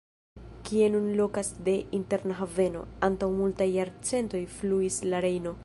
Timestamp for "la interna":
1.67-2.39